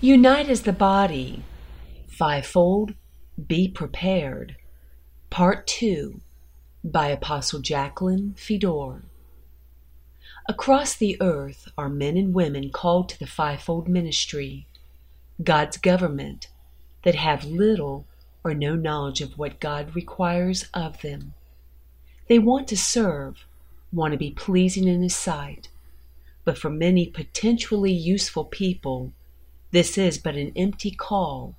[0.00, 1.42] Unite as the body.
[2.06, 2.94] Fivefold,
[3.48, 4.54] be prepared.
[5.28, 6.20] Part 2
[6.84, 9.02] by Apostle Jacqueline Fedor.
[10.48, 14.68] Across the earth are men and women called to the fivefold ministry,
[15.42, 16.46] God's government,
[17.02, 18.06] that have little
[18.44, 21.34] or no knowledge of what God requires of them.
[22.28, 23.46] They want to serve,
[23.92, 25.70] want to be pleasing in His sight,
[26.44, 29.12] but for many potentially useful people,
[29.70, 31.56] this is but an empty call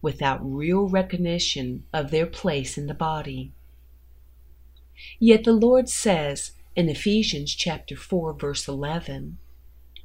[0.00, 3.52] without real recognition of their place in the body.
[5.18, 9.38] Yet the Lord says in Ephesians chapter 4 verse 11,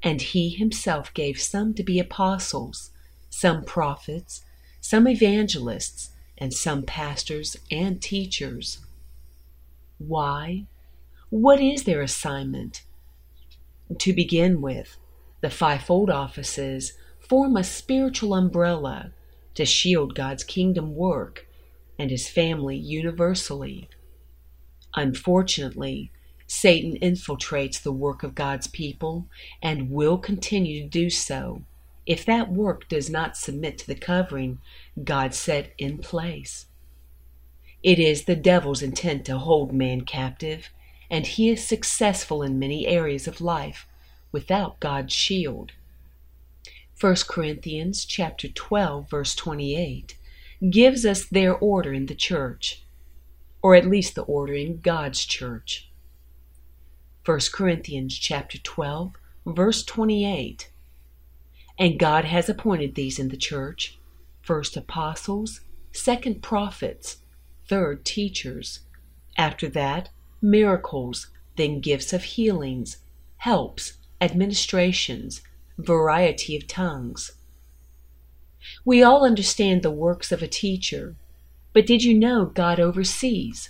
[0.04, 2.92] and he himself gave some to be apostles,
[3.30, 4.44] some prophets,
[4.80, 8.80] some evangelists, and some pastors and teachers.
[9.98, 10.66] Why?
[11.30, 12.84] What is their assignment?
[14.00, 14.98] To begin with,
[15.42, 16.94] the fivefold offices
[17.28, 19.12] form a spiritual umbrella
[19.56, 21.48] to shield God's kingdom work
[22.00, 23.90] and his family universally.
[24.96, 26.12] Unfortunately,
[26.48, 29.28] Satan infiltrates the work of God's people
[29.62, 31.64] and will continue to do so
[32.06, 34.60] if that work does not submit to the covering
[35.04, 36.68] God set in place.
[37.84, 40.70] It is the devil's intent to hold man captive
[41.12, 43.88] and he is successful in many areas of life
[44.32, 45.74] without God's shield.
[47.00, 50.18] 1 Corinthians chapter 12 verse 28
[50.72, 52.82] gives us their order in the church,
[53.62, 55.92] or at least the order in God's church.
[57.24, 59.14] 1 Corinthians chapter 12
[59.46, 60.72] verse 28
[61.78, 64.00] And God has appointed these in the church,
[64.42, 65.62] first apostles,
[65.92, 67.18] second prophets,
[67.68, 68.80] third teachers,
[69.38, 70.10] after that
[70.42, 72.98] miracles, then gifts of healings,
[73.38, 75.42] helps, administrations,
[75.78, 77.32] variety of tongues.
[78.84, 81.16] We all understand the works of a teacher,
[81.74, 83.70] but did you know God oversees,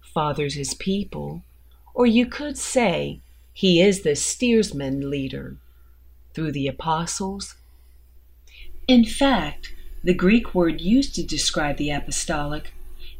[0.00, 1.42] fathers his people,
[1.92, 3.20] or you could say
[3.52, 5.56] he is the steersman leader
[6.32, 7.56] through the apostles?
[8.86, 9.72] In fact,
[10.02, 12.72] the Greek word used to describe the apostolic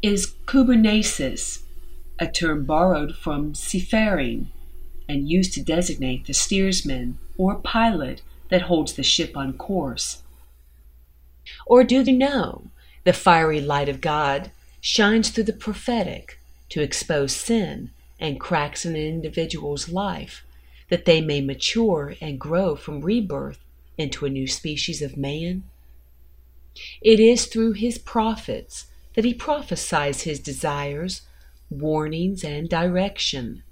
[0.03, 1.63] is kubernesis,
[2.19, 4.51] a term borrowed from seafaring
[5.09, 10.23] and used to designate the steersman or pilot that holds the ship on course.
[11.67, 12.69] Or do they know
[13.05, 14.51] the fiery light of God
[14.81, 16.39] shines through the prophetic
[16.71, 20.45] to expose sin and cracks in an individual's life
[20.89, 23.59] that they may mature and grow from rebirth
[23.99, 25.65] into a new species of man?
[27.01, 31.23] It is through his prophets that he prophesies his desires
[31.71, 33.63] warnings, and direction.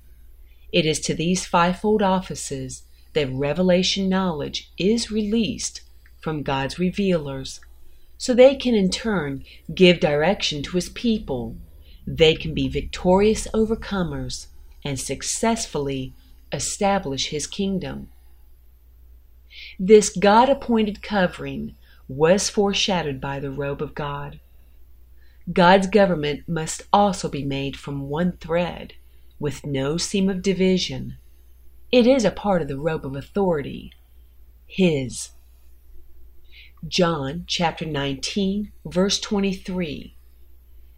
[0.73, 5.83] It is to these fivefold offices that revelation knowledge is released
[6.21, 7.61] from God's revealers,
[8.17, 9.45] so they can in turn
[9.75, 11.57] give direction to His people.
[12.07, 14.47] They can be victorious overcomers
[14.85, 16.15] and successfully
[16.53, 18.09] establish His kingdom.
[19.79, 21.75] This God appointed covering
[22.09, 24.41] was foreshadowed by the robe of God.
[25.53, 28.95] God's government must also be made from one thread,
[29.43, 31.17] with no seam of division.
[31.91, 33.93] It is a part of the robe of authority,
[34.67, 35.31] His.
[36.87, 40.15] John chapter 19, verse 23.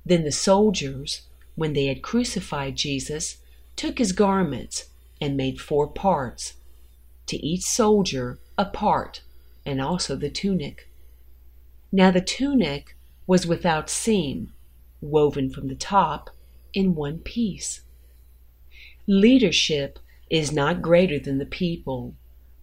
[0.04, 1.22] Then the soldiers,
[1.54, 3.38] when they had crucified Jesus,
[3.76, 4.90] took his garments
[5.22, 6.52] and made four parts,
[7.26, 9.22] to each soldier a part,
[9.64, 10.90] and also the tunic.
[11.90, 12.94] Now the tunic
[13.26, 14.52] was without seam,
[15.00, 16.28] woven from the top
[16.74, 17.80] in one piece.
[19.06, 19.98] Leadership
[20.30, 22.14] is not greater than the people,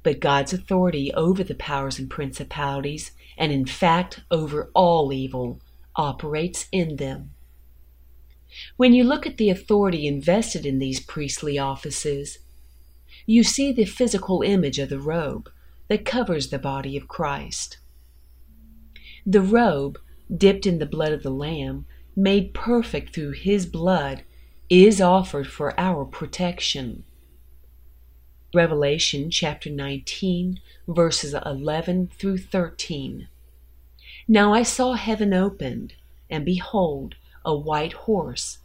[0.04, 5.60] but God's authority over the powers and principalities, and in fact over all evil,
[5.96, 7.32] operates in them.
[8.76, 12.40] When you look at the authority invested in these priestly offices,
[13.26, 15.50] you see the physical image of the robe
[15.88, 17.78] that covers the body of Christ.
[19.26, 20.00] The robe
[20.36, 21.86] dipped in the blood of the Lamb,
[22.16, 24.24] made perfect through his blood,
[24.72, 27.04] is offered for our protection.
[28.54, 33.28] Revelation chapter 19, verses 11 through 13.
[34.30, 35.96] Now I saw heaven opened,
[36.30, 38.60] and behold, a white horse,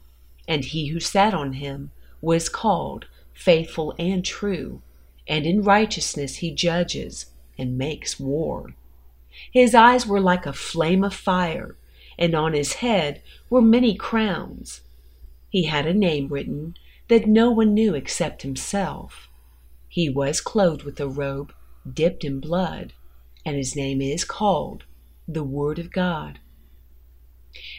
[0.46, 4.82] and he who sat on him was called Faithful and True,
[5.26, 8.76] and in righteousness he judges and makes war.
[9.50, 11.76] His eyes were like a flame of fire,
[12.16, 14.82] and on his head were many crowns.
[15.56, 16.76] He had a name written
[17.08, 19.30] that no one knew except himself.
[19.88, 21.54] He was clothed with a robe
[21.90, 22.92] dipped in blood,
[23.42, 24.84] and his name is called
[25.26, 26.40] the Word of God.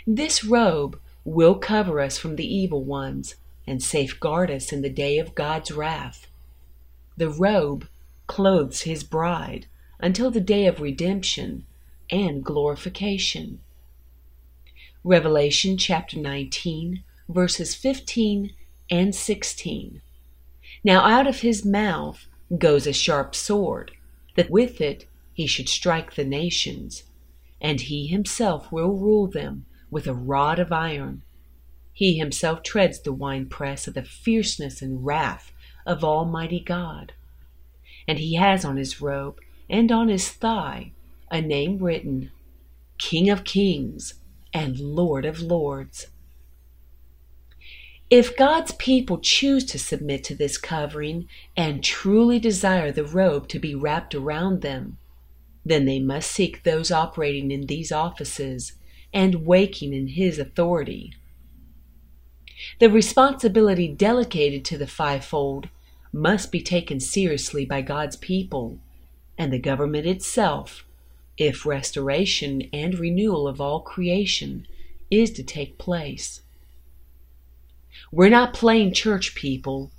[0.07, 3.35] This robe will cover us from the evil ones
[3.68, 6.25] and safeguard us in the day of God's wrath.
[7.15, 7.88] The robe
[8.25, 9.68] clothes his bride
[10.00, 11.68] until the day of redemption
[12.09, 13.59] and glorification.
[15.03, 18.53] Revelation chapter 19, verses 15
[18.89, 20.01] and 16.
[20.83, 22.27] Now out of his mouth
[22.57, 23.91] goes a sharp sword,
[24.35, 27.03] that with it he should strike the nations,
[27.59, 31.21] and he himself will rule them with a rod of iron.
[31.94, 35.51] He himself treads the winepress of the fierceness and wrath
[35.85, 37.13] of Almighty God.
[38.07, 39.39] And he has on his robe
[39.69, 40.91] and on his thigh
[41.31, 42.31] a name written
[42.97, 44.15] King of Kings
[44.53, 46.07] and Lord of Lords.
[48.09, 51.27] If God's people choose to submit to this covering
[51.57, 54.98] and truly desire the robe to be wrapped around them,
[55.65, 58.74] then they must seek those operating in these offices
[59.13, 61.15] and waking in His authority.
[62.80, 65.68] The responsibility delegated to the fivefold
[66.13, 68.80] must be taken seriously by God's people
[69.38, 70.86] and the government itself
[71.38, 74.65] if restoration and renewal of all creation
[75.12, 76.42] is to take place.
[78.12, 79.92] We're not playing church people.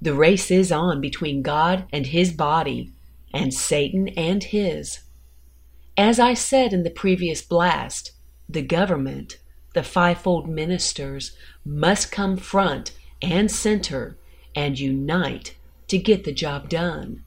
[0.00, 2.92] The race is on between God and His body,
[3.32, 5.00] and Satan and His.
[5.96, 8.12] As I said in the previous blast,
[8.48, 9.38] the government,
[9.74, 12.92] the fivefold ministers, must come front
[13.22, 14.16] and center
[14.54, 15.56] and unite
[15.88, 17.22] to get the job done.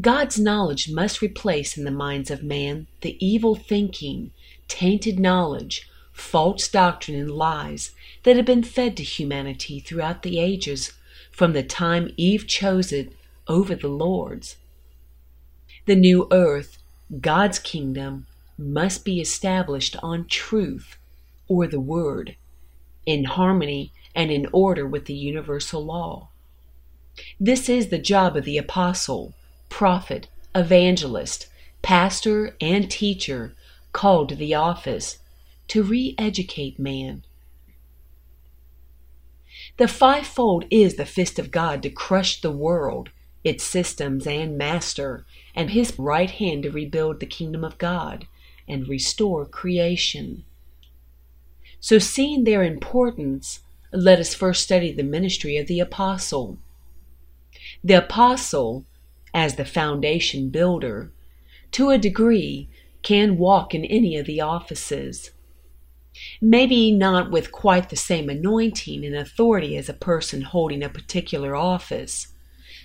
[0.00, 4.32] God's knowledge must replace in the minds of man the evil thinking,
[4.66, 7.90] tainted knowledge, false doctrine, and lies
[8.22, 10.92] that have been fed to humanity throughout the ages
[11.30, 13.12] from the time Eve chose it
[13.48, 14.56] over the Lord's.
[15.86, 16.78] The new earth,
[17.20, 18.26] God's kingdom,
[18.56, 20.96] must be established on truth,
[21.48, 22.36] or the Word,
[23.04, 26.28] in harmony and in order with the universal law.
[27.38, 29.34] This is the job of the apostle,
[29.68, 31.48] prophet, evangelist,
[31.82, 33.54] pastor, and teacher
[33.92, 35.18] called to the office
[35.68, 37.24] to re educate man.
[39.76, 43.10] The fivefold is the fist of God to crush the world,
[43.42, 48.26] its systems and master, and his right hand to rebuild the kingdom of God
[48.68, 50.44] and restore creation.
[51.80, 53.60] So, seeing their importance,
[53.92, 56.58] let us first study the ministry of the apostle.
[57.82, 58.86] The apostle,
[59.32, 61.12] as the foundation builder,
[61.72, 62.68] to a degree,
[63.02, 65.30] can walk in any of the offices.
[66.40, 71.56] Maybe not with quite the same anointing and authority as a person holding a particular
[71.56, 72.28] office,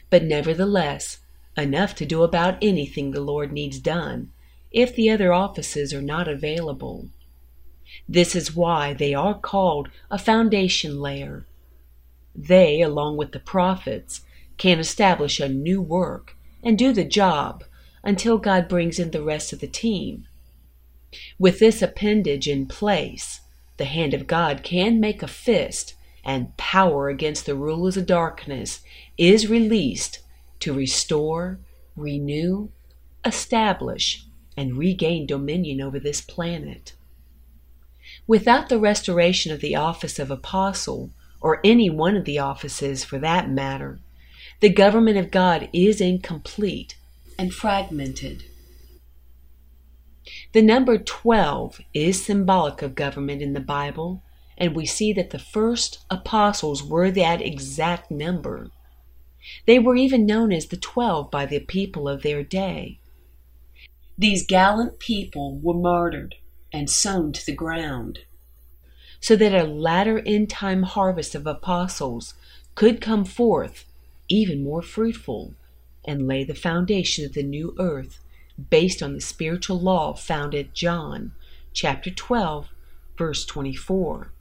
[0.10, 1.20] but nevertheless
[1.58, 4.32] enough to do about anything the Lord needs done
[4.72, 7.10] if the other offices are not available.
[8.08, 11.46] This is why they are called a foundation layer.
[12.36, 14.22] They, along with the prophets,
[14.58, 17.64] can establish a new work and do the job
[18.04, 20.28] until God brings in the rest of the team.
[21.38, 23.42] With this appendage in place,
[23.78, 28.82] the hand of God can make a fist, and power against the rulers of darkness
[29.18, 30.20] is released
[30.60, 31.60] to restore,
[31.96, 32.70] renew,
[33.26, 34.26] establish,
[34.58, 36.94] and regain dominion over this planet.
[38.28, 41.12] Without the restoration of the office of apostle,
[41.42, 44.00] or any one of the offices for that matter,
[44.60, 46.98] the government of God is incomplete
[47.38, 48.44] and fragmented.
[50.52, 54.24] The number 12 is symbolic of government in the Bible,
[54.58, 58.72] and we see that the first apostles were that exact number.
[59.68, 62.98] They were even known as the Twelve by the people of their day.
[64.18, 66.36] These gallant people were martyred
[66.74, 68.20] and sown to the ground,
[69.20, 72.34] so that a latter end time harvest of apostles
[72.74, 73.86] could come forth
[74.28, 75.54] even more fruitful
[76.06, 78.20] and lay the foundation of the new earth
[78.70, 81.34] based on the spiritual law found at John
[81.74, 82.70] chapter 12
[83.18, 84.32] verse 24.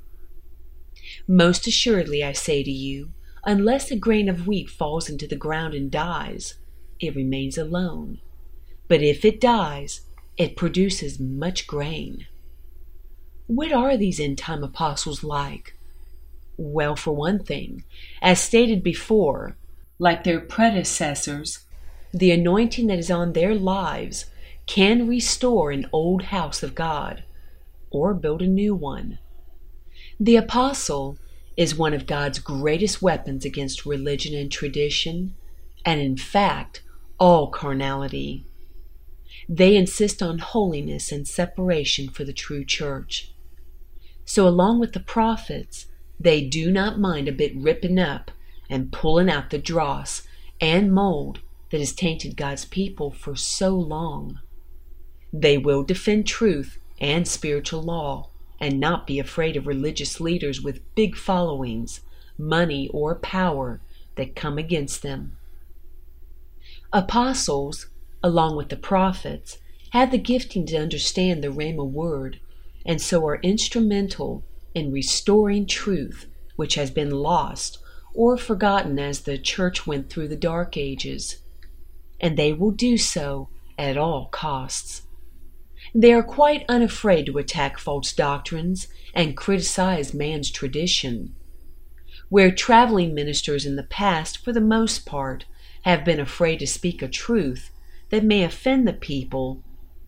[1.27, 3.11] Most assuredly I say to you,
[3.45, 6.55] unless a grain of wheat falls into the ground and dies,
[7.01, 8.21] it remains alone
[8.89, 10.01] but if it dies,
[10.37, 12.27] it produces much grain.
[13.47, 15.77] What are these end time apostles like?
[16.57, 17.85] Well, for one thing,
[18.21, 19.57] as stated before,
[19.99, 21.61] like their predecessors,
[22.13, 24.27] the anointing that is on their lives
[24.67, 27.25] can restore an old house of God
[27.91, 29.19] or build a new one.
[30.21, 31.19] The apostle
[31.57, 35.35] is one of God's greatest weapons against religion and tradition,
[35.85, 36.83] and in fact,
[37.19, 38.45] all carnality.
[39.49, 43.33] They insist on holiness and separation for the true church.
[44.25, 45.87] So, along with the prophets,
[46.21, 48.31] they do not mind a bit ripping up
[48.69, 50.23] and pulling out the dross
[50.61, 54.41] and mold that has tainted God's people for so long.
[55.33, 60.95] They will defend truth and spiritual law and not be afraid of religious leaders with
[60.95, 62.01] big followings,
[62.37, 63.81] money, or power
[64.17, 65.37] that come against them.
[66.93, 67.87] Apostles,
[68.23, 69.59] along with the prophets,
[69.91, 72.41] have the gifting to understand the Rhema word
[72.85, 74.43] and so are instrumental
[74.75, 77.79] in restoring truth which has been lost
[78.15, 81.37] or forgotten as the church went through the dark ages.
[82.21, 83.49] And they will do so
[83.79, 85.03] at all costs.
[85.95, 91.35] They are quite unafraid to attack false doctrines and criticize man's tradition.
[92.29, 95.47] Where traveling ministers in the past, for the most part,
[95.83, 97.71] have been afraid to speak a truth
[98.11, 99.63] that may offend the people,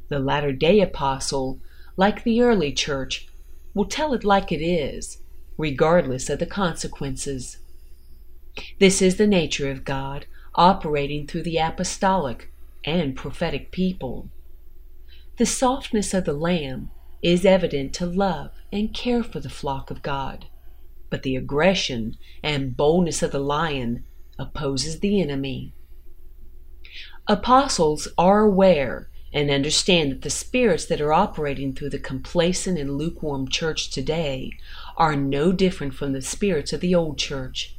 [0.09, 1.61] the latter day apostle,
[1.97, 3.29] like the early church,
[3.73, 5.23] will tell it like it is,
[5.57, 7.59] regardless of the consequences.
[8.79, 12.53] This is the nature of God operating through the apostolic
[12.85, 14.31] and prophetic people.
[15.39, 16.91] The softness of the lamb
[17.23, 20.47] is evident to love and care for the flock of God,
[21.09, 24.05] but the aggression and boldness of the lion
[24.39, 25.75] opposes the enemy.
[27.27, 32.97] Apostles are aware and understand that the spirits that are operating through the complacent and
[32.97, 34.51] lukewarm church today
[34.97, 37.77] are no different from the spirits of the old church.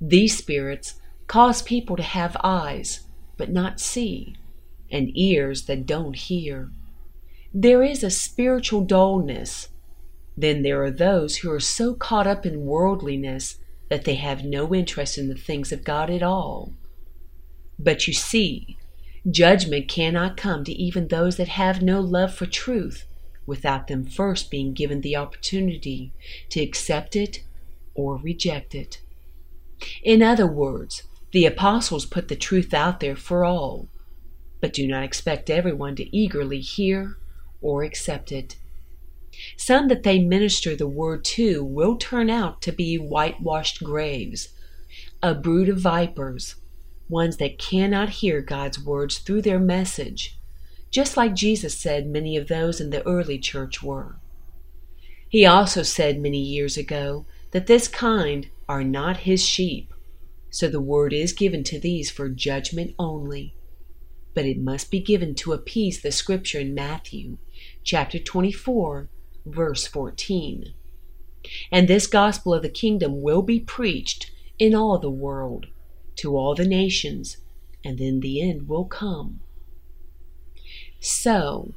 [0.00, 0.94] These spirits
[1.26, 3.00] cause people to have eyes
[3.36, 4.34] but not see,
[4.90, 6.70] and ears that don't hear.
[7.52, 9.68] There is a spiritual dullness.
[10.36, 14.74] Then there are those who are so caught up in worldliness that they have no
[14.74, 16.72] interest in the things of God at all.
[17.78, 18.76] But you see,
[19.30, 23.06] judgment cannot come to even those that have no love for truth
[23.46, 26.12] without them first being given the opportunity
[26.50, 27.42] to accept it
[27.94, 29.00] or reject it.
[30.02, 33.88] In other words, the apostles put the truth out there for all,
[34.60, 37.16] but do not expect everyone to eagerly hear
[37.60, 38.56] or accept it.
[39.56, 44.48] Some that they minister the word to will turn out to be whitewashed graves,
[45.22, 46.56] a brood of vipers,
[47.08, 50.38] ones that cannot hear God's words through their message,
[50.90, 54.16] just like Jesus said many of those in the early church were.
[55.28, 59.92] He also said many years ago that this kind are not his sheep,
[60.56, 63.54] so the word is given to these for judgment only.
[64.32, 67.36] But it must be given to appease the scripture in Matthew
[67.84, 69.10] chapter 24,
[69.44, 70.72] verse 14.
[71.70, 75.66] And this gospel of the kingdom will be preached in all the world,
[76.20, 77.36] to all the nations,
[77.84, 79.40] and then the end will come.
[81.00, 81.74] So,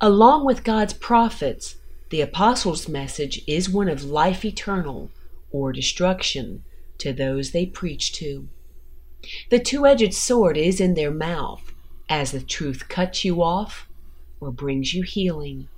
[0.00, 1.76] along with God's prophets,
[2.10, 5.12] the apostles' message is one of life eternal
[5.52, 6.64] or destruction
[6.98, 8.48] to those they preach to.
[9.50, 11.72] The two edged sword is in their mouth,
[12.08, 13.88] as the truth cuts you off
[14.40, 15.68] or brings you healing.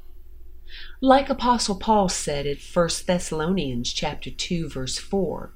[1.01, 5.53] Like Apostle Paul said at 1 Thessalonians chapter 2 verse 4,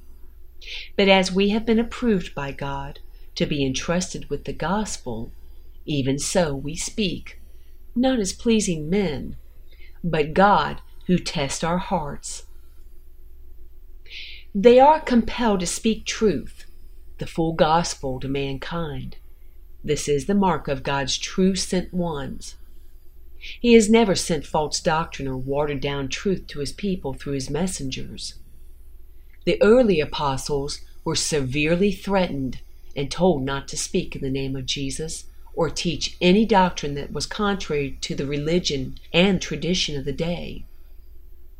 [0.97, 3.01] but as we have been approved by God
[3.35, 5.33] to be entrusted with the gospel,
[5.85, 7.41] even so we speak,
[7.95, 9.37] not as pleasing men,
[10.03, 12.47] but God who tests our hearts.
[14.55, 16.67] They are compelled to speak truth,
[17.17, 19.17] the full gospel to mankind.
[19.83, 22.57] This is the mark of God's true sent ones.
[23.39, 27.49] He has never sent false doctrine or watered down truth to his people through his
[27.49, 28.35] messengers.
[29.47, 32.61] The early apostles were severely threatened
[32.95, 37.11] and told not to speak in the name of Jesus or teach any doctrine that
[37.11, 40.67] was contrary to the religion and tradition of the day.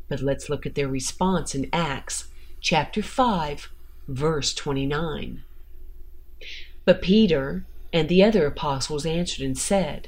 [0.07, 2.29] But let's look at their response in Acts
[2.63, 3.69] chapter 5,
[4.07, 5.43] verse 29.
[6.85, 10.07] But Peter and the other apostles answered and said,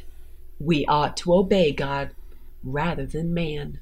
[0.57, 2.11] We ought to obey God
[2.63, 3.81] rather than man.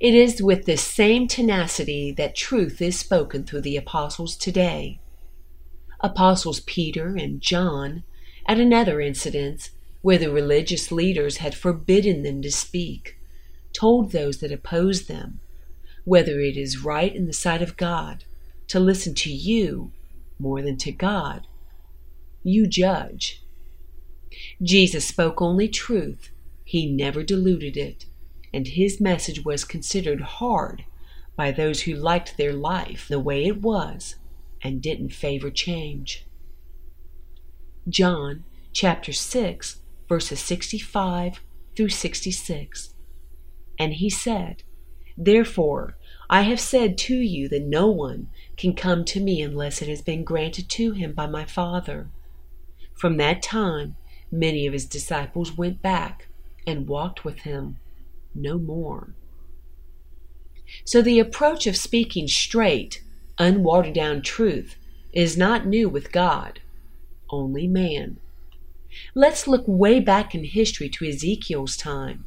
[0.00, 5.00] It is with this same tenacity that truth is spoken through the apostles today.
[5.98, 8.04] Apostles Peter and John,
[8.46, 9.70] at another incident
[10.02, 13.18] where the religious leaders had forbidden them to speak,
[13.72, 15.40] told those that opposed them
[16.08, 18.24] whether it is right in the sight of God
[18.68, 19.92] to listen to you
[20.38, 21.46] more than to God.
[22.42, 23.42] You judge.
[24.62, 26.30] Jesus spoke only truth,
[26.64, 28.06] he never diluted it
[28.52, 30.84] and his message was considered hard
[31.36, 34.16] by those who liked their life the way it was
[34.62, 36.26] and didn't favor change.
[37.88, 41.40] John chapter 6, verses 65
[41.76, 42.94] through 66.
[43.78, 44.62] And he said,
[45.16, 45.96] Therefore,
[46.30, 50.02] I have said to you that no one can come to me unless it has
[50.02, 52.08] been granted to him by my Father.
[52.94, 53.96] From that time,
[54.30, 56.28] many of his disciples went back
[56.66, 57.78] and walked with him
[58.34, 59.14] no more.
[60.84, 63.02] So the approach of speaking straight,
[63.38, 64.76] unwatered down truth
[65.14, 66.60] is not new with God,
[67.30, 68.18] only man.
[69.14, 72.26] Let's look way back in history to Ezekiel's time.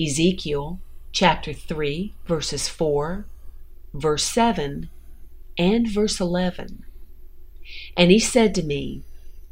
[0.00, 0.80] Ezekiel
[1.12, 3.26] chapter 3, verses 4,
[3.92, 4.88] verse 7,
[5.58, 6.84] and verse 11.
[7.96, 9.02] And he said to me,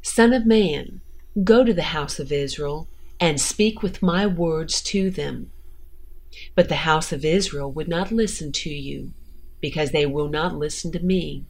[0.02, 1.00] Son of man,
[1.44, 2.88] go to the house of Israel
[3.20, 5.50] and speak with my words to them.
[6.54, 9.12] But the house of Israel would not listen to you,
[9.60, 11.44] because they will not listen to me.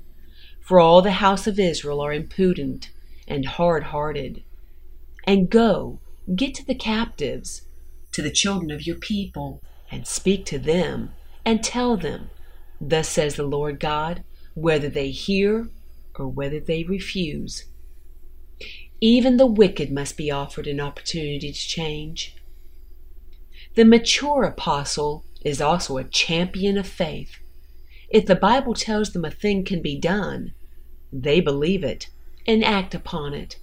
[0.61, 2.91] For all the house of Israel are impudent
[3.27, 4.43] and hard hearted.
[5.25, 5.99] And go,
[6.35, 7.63] get to the captives,
[8.13, 11.15] to the children of your people, and speak to them,
[11.45, 12.31] and tell them,
[12.81, 14.23] Thus says the Lord God,
[14.55, 15.69] whether they hear
[16.15, 17.65] or whether they refuse.
[19.01, 22.35] Even the wicked must be offered an opportunity to change.
[23.75, 27.39] The mature apostle is also a champion of faith.
[28.09, 30.53] If the Bible tells them a thing can be done,
[31.13, 32.09] they believe it
[32.47, 33.57] and act upon it.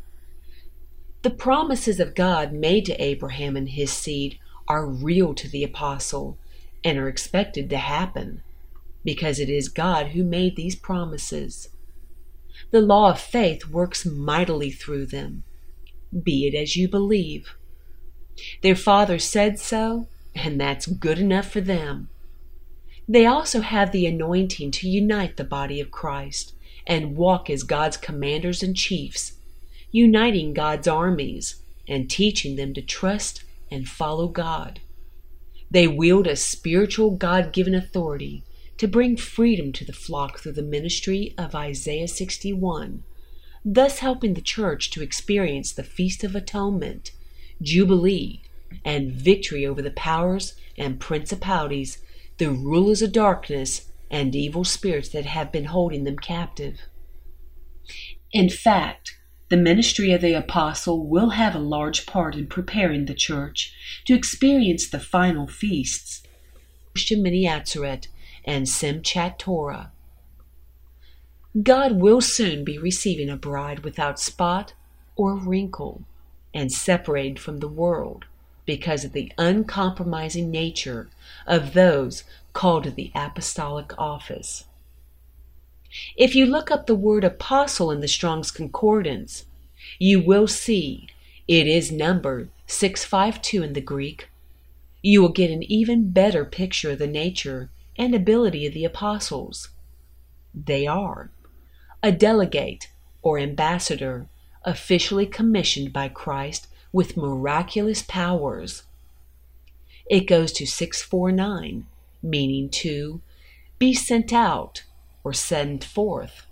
[1.23, 6.37] The promises of God made to Abraham and his seed are real to the apostle
[6.83, 8.41] and are expected to happen
[9.03, 11.69] because it is God who made these promises.
[12.71, 15.43] The law of faith works mightily through them.
[16.23, 17.55] Be it as you believe.
[18.61, 22.09] Their father said so, and that's good enough for them.
[23.07, 26.53] They also have the anointing to unite the body of Christ
[26.87, 29.33] and walk as God's commanders and chiefs,
[29.91, 34.79] uniting God's armies and teaching them to trust and follow God.
[35.69, 38.43] They wield a spiritual God given authority
[38.77, 43.03] to bring freedom to the flock through the ministry of Isaiah 61,
[43.63, 47.11] thus helping the church to experience the Feast of Atonement,
[47.61, 48.41] Jubilee,
[48.83, 51.99] and victory over the powers and principalities,
[52.37, 56.81] the rulers of darkness, and evil spirits that have been holding them captive.
[58.31, 59.14] In fact,
[59.49, 63.73] the ministry of the apostle will have a large part in preparing the church
[64.05, 66.23] to experience the final feasts,
[66.95, 68.07] Shemini Atzeret
[68.43, 69.91] and Simchat Torah.
[71.61, 74.73] God will soon be receiving a bride without spot
[75.15, 76.03] or wrinkle
[76.53, 78.25] and separated from the world
[78.65, 81.07] because of the uncompromising nature
[81.45, 84.65] of those called to the apostolic office.
[86.15, 89.45] If you look up the word apostle in the Strong's Concordance,
[89.99, 91.07] you will see
[91.47, 94.29] it is number 652 in the Greek.
[95.01, 99.69] You will get an even better picture of the nature and ability of the apostles.
[100.53, 101.29] They are
[102.01, 102.89] a delegate
[103.21, 104.27] or ambassador
[104.63, 108.83] officially commissioned by Christ with miraculous powers.
[110.09, 111.85] It goes to 649,
[112.21, 113.21] meaning to
[113.77, 114.83] be sent out
[115.25, 116.45] or send forth,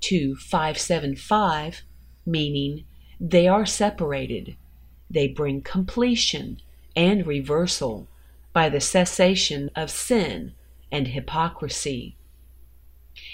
[0.00, 1.82] to 575,
[2.26, 2.84] meaning
[3.20, 4.56] they are separated.
[5.08, 6.60] They bring completion
[6.96, 8.08] and reversal
[8.52, 10.54] by the cessation of sin
[10.90, 12.16] and hypocrisy.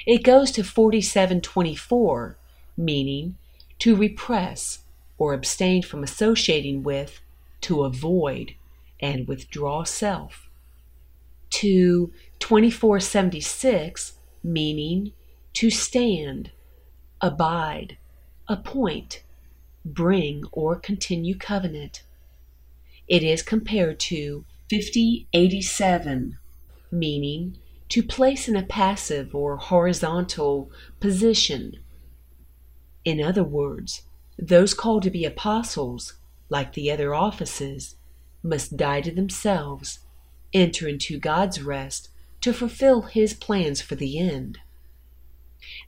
[0.06, 2.36] It goes to 4724,
[2.76, 3.36] meaning
[3.78, 4.80] to repress
[5.16, 7.20] or abstain from associating with,
[7.62, 8.54] to avoid,
[9.00, 10.50] and withdraw self.
[11.50, 14.12] To 2476,
[14.42, 15.12] meaning
[15.54, 16.50] to stand,
[17.20, 17.98] abide,
[18.48, 19.22] appoint,
[19.84, 22.02] bring, or continue covenant.
[23.08, 26.38] It is compared to 5087,
[26.92, 31.80] meaning to place in a passive or horizontal position.
[33.04, 34.02] In other words,
[34.38, 36.14] those called to be apostles,
[36.48, 37.96] like the other offices,
[38.42, 40.00] must die to themselves,
[40.52, 42.09] enter into God's rest
[42.40, 44.58] to fulfill His plans for the end.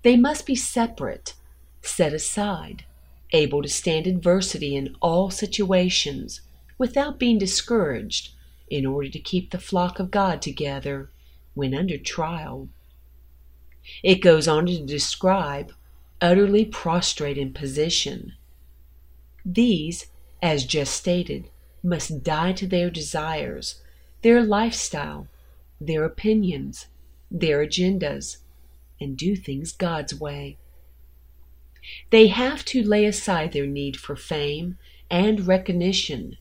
[0.02, 1.34] They must be separate,
[1.80, 2.84] set aside,
[3.32, 6.42] able to stand adversity in all situations
[6.78, 8.34] without being discouraged
[8.68, 11.10] in order to keep the flock of God together
[11.54, 12.68] when under trial.
[14.02, 15.72] It goes on to describe
[16.20, 18.32] utterly prostrate in position,
[19.44, 20.06] these,
[20.40, 21.48] as just stated,
[21.82, 23.80] must die to their desires,
[24.22, 25.26] their lifestyle,
[25.86, 26.86] their opinions,
[27.30, 28.38] their agendas,
[29.00, 30.58] and do things God's way.
[32.10, 34.78] They have to lay aside their need for fame
[35.10, 36.38] and recognition,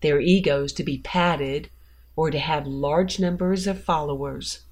[0.00, 1.70] their egos to be patted,
[2.16, 4.64] or to have large numbers of followers.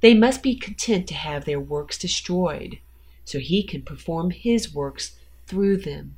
[0.00, 2.78] They must be content to have their works destroyed,
[3.24, 6.16] so he can perform his works through them,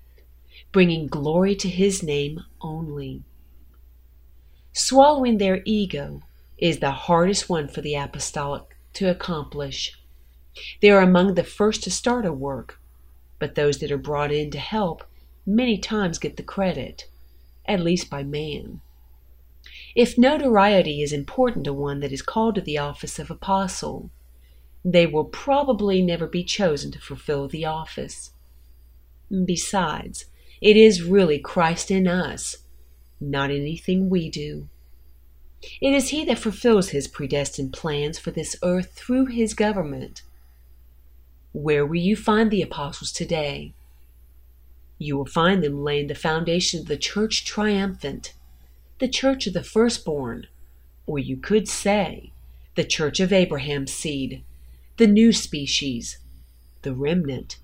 [0.73, 3.23] bringing glory to his name only.
[4.73, 6.23] Swallowing their ego
[6.59, 9.99] is the hardest one for the apostolic to accomplish.
[10.81, 12.81] They are among the first to start a work,
[13.39, 15.05] but those that are brought in to help
[15.47, 17.09] many times get the credit,
[17.67, 18.81] at least by man.
[19.95, 24.11] If notoriety is important to one that is called to the office of apostle,
[24.85, 28.33] they will probably never be chosen to fulfill the office.
[29.45, 30.27] Besides,
[30.61, 32.59] it is really Christ in us,
[33.21, 34.69] not anything we do.
[35.81, 40.23] It is He that fulfills His predestined plans for this earth through His government.
[41.53, 43.75] Where will you find the apostles today?
[44.99, 48.35] You will find them laying the foundation of the church triumphant,
[48.99, 50.47] the church of the firstborn,
[51.07, 52.33] or you could say,
[52.75, 54.43] the church of Abraham's seed,
[54.97, 56.19] the new species,
[56.83, 57.59] the remnant.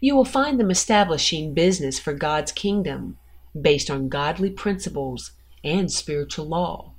[0.00, 3.18] You will find them establishing business for God's kingdom
[3.58, 6.92] based on godly principles and spiritual law,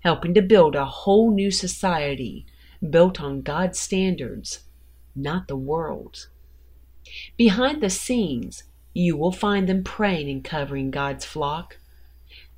[0.00, 2.46] helping to build a whole new society
[2.90, 4.60] built on God's standards,
[5.14, 6.28] not the world's.
[7.36, 11.78] Behind the scenes, you will find them praying and covering God's flock,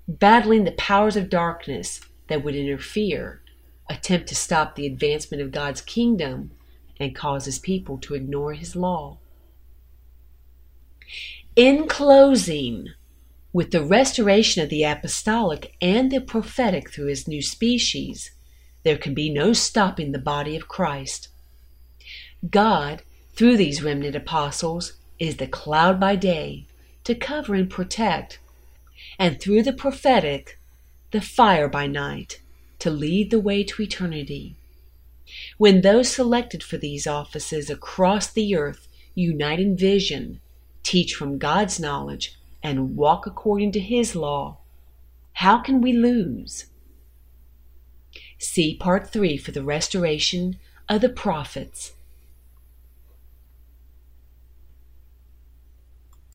[0.09, 3.43] battling the powers of darkness that would interfere,
[3.89, 6.51] attempt to stop the advancement of God's kingdom,
[6.99, 9.19] and cause his people to ignore his law.
[11.55, 12.89] In closing,
[13.57, 18.33] with the restoration of the apostolic and the prophetic through his new species,
[18.83, 21.29] there can be no stopping the body of Christ.
[22.51, 26.67] God, through these remnant apostles, is the cloud by day
[27.05, 28.39] to cover and protect,
[29.19, 30.59] and through the prophetic,
[31.11, 32.43] the fire by night
[32.81, 34.55] to lead the way to eternity.
[35.57, 40.41] When those selected for these offices across the earth unite in vision,
[40.83, 42.37] teach from God's knowledge,
[42.67, 44.59] and walk according to His law,
[45.35, 46.67] how can we lose?
[48.39, 50.57] See Part 3 for the restoration
[50.89, 51.93] of the prophets